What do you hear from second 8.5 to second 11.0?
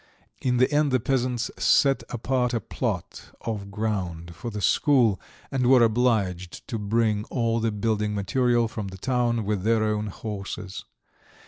from the town with their own horses.